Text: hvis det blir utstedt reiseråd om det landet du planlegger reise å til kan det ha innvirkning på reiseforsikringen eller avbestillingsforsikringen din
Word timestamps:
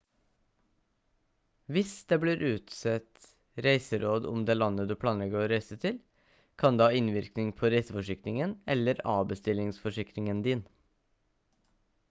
hvis 1.75 1.89
det 2.11 2.17
blir 2.21 2.39
utstedt 2.47 3.19
reiseråd 3.65 4.25
om 4.29 4.45
det 4.49 4.55
landet 4.55 4.89
du 4.91 4.95
planlegger 5.03 5.45
reise 5.51 5.77
å 5.79 5.83
til 5.83 5.99
kan 6.63 6.79
det 6.81 6.87
ha 6.89 6.97
innvirkning 7.01 7.51
på 7.59 7.71
reiseforsikringen 7.75 8.55
eller 8.77 9.03
avbestillingsforsikringen 9.17 10.41
din 10.49 10.65